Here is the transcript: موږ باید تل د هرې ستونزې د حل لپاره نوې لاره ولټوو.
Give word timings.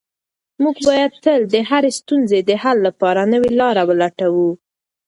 موږ 0.63 0.77
باید 0.89 1.11
تل 1.23 1.41
د 1.53 1.55
هرې 1.69 1.91
ستونزې 1.99 2.39
د 2.49 2.51
حل 2.61 2.77
لپاره 2.87 3.21
نوې 3.33 3.51
لاره 3.61 3.81
ولټوو. 3.89 4.49